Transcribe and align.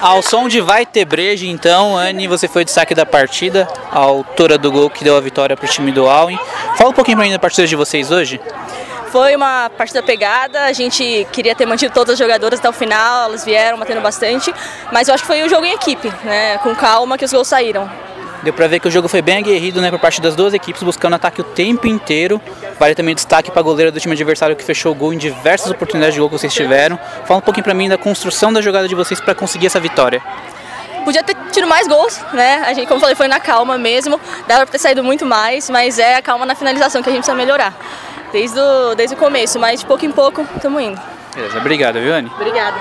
Ao 0.00 0.22
som 0.22 0.46
de 0.46 0.60
Vai 0.60 0.86
Ter 0.86 1.04
Breja, 1.04 1.46
então, 1.46 1.96
Anne, 1.96 2.28
você 2.28 2.46
foi 2.46 2.64
destaque 2.64 2.94
da 2.94 3.04
partida, 3.04 3.66
a 3.90 3.98
autora 3.98 4.56
do 4.56 4.70
gol 4.70 4.88
que 4.88 5.02
deu 5.02 5.16
a 5.16 5.20
vitória 5.20 5.56
para 5.56 5.66
o 5.66 5.68
time 5.68 5.90
do 5.90 6.08
Alwin. 6.08 6.38
Fala 6.76 6.90
um 6.90 6.92
pouquinho 6.92 7.16
para 7.16 7.26
mim 7.26 7.32
da 7.32 7.38
partida 7.38 7.66
de 7.66 7.74
vocês 7.74 8.10
hoje. 8.10 8.40
Foi 9.10 9.34
uma 9.34 9.70
partida 9.70 10.02
pegada, 10.02 10.64
a 10.64 10.72
gente 10.72 11.26
queria 11.32 11.54
ter 11.54 11.66
mantido 11.66 11.92
todas 11.92 12.12
as 12.12 12.18
jogadoras 12.18 12.60
até 12.60 12.68
o 12.68 12.72
final, 12.72 13.24
elas 13.24 13.44
vieram 13.44 13.78
batendo 13.78 14.00
bastante, 14.00 14.54
mas 14.92 15.08
eu 15.08 15.14
acho 15.14 15.24
que 15.24 15.26
foi 15.26 15.42
um 15.42 15.48
jogo 15.48 15.64
em 15.64 15.72
equipe, 15.72 16.12
né, 16.22 16.58
com 16.58 16.74
calma 16.76 17.16
que 17.16 17.24
os 17.24 17.32
gols 17.32 17.48
saíram. 17.48 17.90
Deu 18.42 18.52
pra 18.52 18.68
ver 18.68 18.78
que 18.78 18.86
o 18.86 18.90
jogo 18.90 19.08
foi 19.08 19.20
bem 19.20 19.38
aguerrido, 19.38 19.80
né, 19.80 19.90
por 19.90 19.98
parte 19.98 20.20
das 20.20 20.36
duas 20.36 20.54
equipes, 20.54 20.82
buscando 20.82 21.14
ataque 21.14 21.40
o 21.40 21.44
tempo 21.44 21.86
inteiro. 21.86 22.40
Vale 22.78 22.94
também 22.94 23.14
destaque 23.14 23.50
para 23.50 23.60
a 23.60 23.62
goleira 23.62 23.90
do 23.90 23.98
time 23.98 24.14
adversário 24.14 24.54
que 24.54 24.64
fechou 24.64 24.92
o 24.92 24.94
gol 24.94 25.12
em 25.12 25.18
diversas 25.18 25.70
oportunidades 25.70 26.14
de 26.14 26.20
gol 26.20 26.28
que 26.28 26.38
vocês 26.38 26.54
tiveram. 26.54 26.98
Fala 27.24 27.38
um 27.38 27.42
pouquinho 27.42 27.64
para 27.64 27.74
mim 27.74 27.88
da 27.88 27.98
construção 27.98 28.52
da 28.52 28.60
jogada 28.60 28.86
de 28.86 28.94
vocês 28.94 29.20
para 29.20 29.34
conseguir 29.34 29.66
essa 29.66 29.80
vitória. 29.80 30.22
Podia 31.04 31.22
ter 31.22 31.36
tido 31.52 31.66
mais 31.66 31.88
gols, 31.88 32.20
né? 32.32 32.62
A 32.66 32.74
gente, 32.74 32.86
como 32.86 32.96
eu 32.96 33.00
falei, 33.00 33.16
foi 33.16 33.28
na 33.28 33.40
calma 33.40 33.78
mesmo. 33.78 34.20
Dava 34.46 34.66
para 34.66 34.72
ter 34.72 34.78
saído 34.78 35.02
muito 35.02 35.24
mais, 35.24 35.68
mas 35.70 35.98
é 35.98 36.16
a 36.16 36.22
calma 36.22 36.44
na 36.44 36.54
finalização 36.54 37.02
que 37.02 37.08
a 37.08 37.12
gente 37.12 37.22
precisa 37.22 37.36
melhorar. 37.36 37.74
Desde 38.30 38.60
o, 38.60 38.94
desde 38.94 39.16
o 39.16 39.18
começo, 39.18 39.58
mas 39.58 39.80
de 39.80 39.86
pouco 39.86 40.04
em 40.04 40.12
pouco 40.12 40.46
estamos 40.54 40.82
indo. 40.82 41.00
Beleza, 41.34 41.58
obrigado, 41.58 42.00
viu, 42.00 42.12
Anne? 42.12 42.30
Obrigada. 42.34 42.76